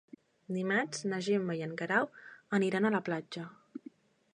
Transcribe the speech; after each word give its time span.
Dimarts 0.55 1.03
na 1.11 1.19
Gemma 1.29 1.57
i 1.59 1.63
en 1.67 1.75
Guerau 1.83 2.09
aniran 2.61 2.89
a 2.91 2.97
la 2.97 3.05
platja. 3.11 3.47